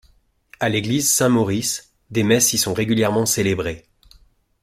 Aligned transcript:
À 0.59 0.67
l'église 0.67 1.13
Saint-Maurice, 1.13 1.93
des 2.09 2.23
messes 2.23 2.53
y 2.53 2.57
sont 2.57 2.73
régulièrement 2.73 3.27
célébrées. 3.27 3.85